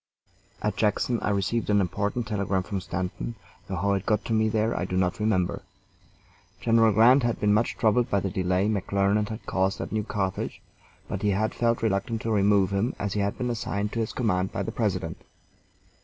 At 0.63 0.77
Jackson 0.77 1.19
I 1.21 1.29
received 1.29 1.69
an 1.69 1.79
important 1.79 2.25
telegram 2.25 2.63
from 2.63 2.81
Stanton, 2.81 3.35
though 3.67 3.75
how 3.75 3.93
it 3.93 4.03
got 4.07 4.25
to 4.25 4.33
me 4.33 4.49
there 4.49 4.75
I 4.75 4.83
do 4.83 4.97
not 4.97 5.19
remember. 5.19 5.61
General 6.59 6.91
Grant 6.91 7.21
had 7.21 7.39
been 7.39 7.53
much 7.53 7.77
troubled 7.77 8.09
by 8.09 8.19
the 8.19 8.31
delay 8.31 8.67
McClernand 8.67 9.29
had 9.29 9.45
caused 9.45 9.79
at 9.79 9.91
New 9.91 10.03
Carthage, 10.03 10.59
but 11.07 11.21
he 11.21 11.29
had 11.29 11.53
felt 11.53 11.83
reluctant 11.83 12.23
to 12.23 12.31
remove 12.31 12.71
him 12.71 12.95
as 12.97 13.13
he 13.13 13.19
had 13.19 13.37
been 13.37 13.51
assigned 13.51 13.91
to 13.91 13.99
his 13.99 14.11
command 14.11 14.51
by 14.51 14.63
the 14.63 14.71
President. 14.71 15.17